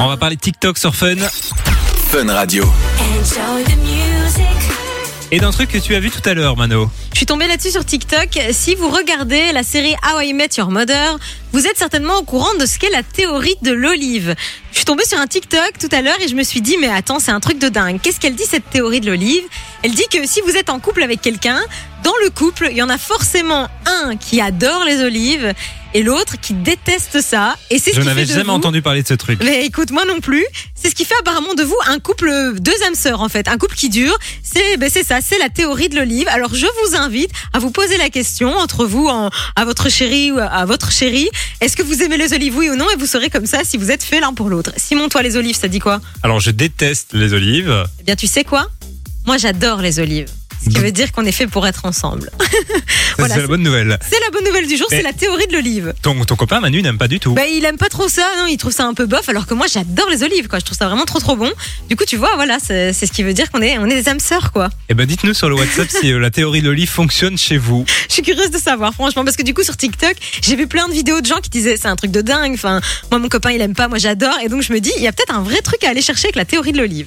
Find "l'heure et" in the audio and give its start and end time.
16.02-16.28